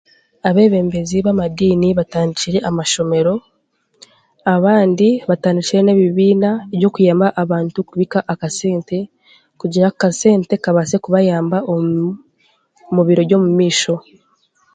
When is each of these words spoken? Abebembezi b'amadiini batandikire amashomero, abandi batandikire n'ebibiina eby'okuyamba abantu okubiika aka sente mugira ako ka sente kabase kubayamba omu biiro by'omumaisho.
Abebembezi 0.49 1.17
b'amadiini 1.25 1.89
batandikire 1.99 2.59
amashomero, 2.69 3.33
abandi 4.55 5.07
batandikire 5.29 5.79
n'ebibiina 5.83 6.49
eby'okuyamba 6.73 7.27
abantu 7.43 7.75
okubiika 7.79 8.19
aka 8.33 8.49
sente 8.57 8.97
mugira 9.59 9.87
ako 9.89 9.97
ka 10.01 10.09
sente 10.19 10.53
kabase 10.63 10.95
kubayamba 11.03 11.57
omu 12.97 13.01
biiro 13.05 13.21
by'omumaisho. 13.25 13.95